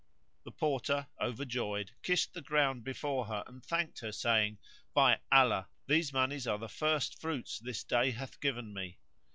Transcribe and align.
The 0.45 0.51
Porter, 0.51 1.09
over 1.19 1.45
joyed, 1.45 1.91
kissed 2.01 2.33
the 2.33 2.41
ground 2.41 2.83
before 2.83 3.25
her 3.27 3.43
and 3.45 3.63
thanked 3.63 3.99
her 3.99 4.11
saying, 4.11 4.57
"By 4.95 5.19
Allah, 5.31 5.69
these 5.85 6.11
monies 6.11 6.47
are 6.47 6.57
the 6.57 6.67
first 6.67 7.21
fruits 7.21 7.59
this 7.59 7.83
day 7.83 8.09
hath 8.09 8.39
given 8.41 8.73
me." 8.73 8.97